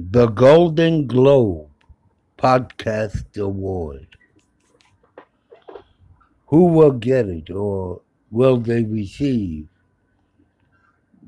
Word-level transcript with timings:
The 0.00 0.28
Golden 0.28 1.08
Globe 1.08 1.70
Podcast 2.38 3.36
Award. 3.36 4.06
Who 6.46 6.66
will 6.66 6.92
get 6.92 7.28
it 7.28 7.50
or 7.50 8.02
will 8.30 8.58
they 8.58 8.84
receive 8.84 9.66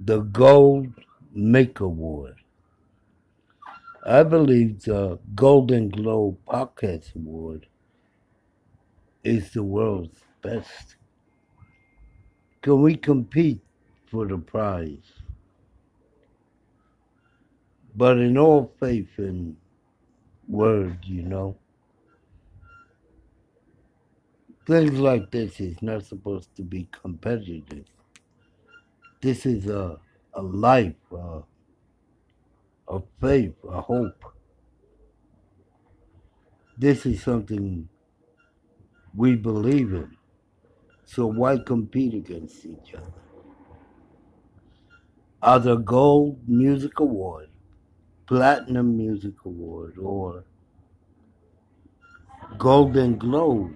the 0.04 0.20
Gold 0.20 0.86
Make 1.32 1.80
Award? 1.80 2.36
I 4.06 4.22
believe 4.22 4.84
the 4.84 5.18
Golden 5.34 5.88
Globe 5.88 6.38
Podcast 6.46 7.16
Award 7.16 7.66
is 9.24 9.50
the 9.50 9.64
world's 9.64 10.20
best. 10.42 10.94
Can 12.62 12.80
we 12.82 12.94
compete 12.94 13.62
for 14.06 14.28
the 14.28 14.38
prize? 14.38 15.19
But 17.94 18.18
in 18.18 18.38
all 18.38 18.72
faith 18.80 19.10
and 19.18 19.56
word, 20.48 20.98
you 21.04 21.22
know, 21.22 21.56
things 24.66 24.92
like 24.92 25.30
this 25.30 25.60
is 25.60 25.82
not 25.82 26.04
supposed 26.04 26.54
to 26.56 26.62
be 26.62 26.88
competitive. 26.92 27.86
This 29.20 29.44
is 29.44 29.66
a, 29.66 29.98
a 30.34 30.42
life, 30.42 30.94
uh, 31.12 31.40
a 32.88 33.00
faith, 33.20 33.54
a 33.68 33.80
hope. 33.80 34.24
This 36.78 37.04
is 37.04 37.22
something 37.22 37.88
we 39.14 39.36
believe 39.36 39.92
in. 39.92 40.16
So 41.04 41.26
why 41.26 41.58
compete 41.58 42.14
against 42.14 42.64
each 42.64 42.94
other? 42.94 43.12
Other 45.42 45.76
Gold 45.76 46.48
Music 46.48 47.00
Award 47.00 47.49
Platinum 48.30 48.96
Music 48.96 49.34
Award 49.44 49.98
or 49.98 50.44
Golden 52.58 53.18
Globe 53.18 53.74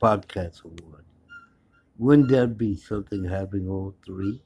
Podcast 0.00 0.64
Award. 0.64 1.04
Wouldn't 1.98 2.28
that 2.28 2.56
be 2.56 2.76
something 2.76 3.24
having 3.24 3.68
all 3.68 3.96
three? 4.06 4.40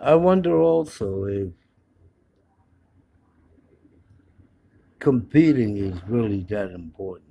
I 0.00 0.14
wonder 0.14 0.58
also 0.58 1.24
if 1.24 1.52
competing 5.00 5.76
is 5.76 6.02
really 6.04 6.44
that 6.44 6.70
important. 6.70 7.28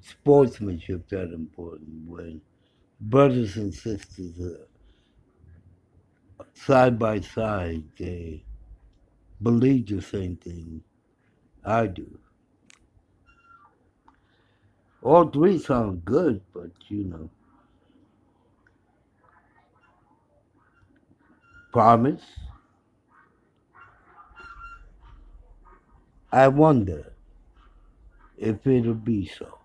Sportsmanship 0.00 1.06
that 1.10 1.30
important 1.30 2.08
when 2.08 2.40
brothers 2.98 3.58
and 3.58 3.74
sisters 3.74 4.40
are 4.40 4.66
side 6.54 6.98
by 6.98 7.20
side, 7.20 7.84
they 7.98 8.44
believe 9.42 9.86
the 9.88 10.00
same 10.00 10.36
thing 10.36 10.82
I 11.64 11.86
do. 11.86 12.18
All 15.02 15.28
three 15.28 15.58
sound 15.58 16.04
good, 16.04 16.40
but 16.54 16.70
you 16.88 17.04
know. 17.04 17.30
Promise? 21.72 22.22
I 26.32 26.48
wonder 26.48 27.12
if 28.38 28.66
it'll 28.66 28.94
be 28.94 29.26
so. 29.26 29.58